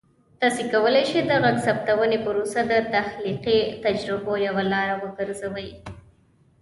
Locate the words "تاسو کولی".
0.41-1.03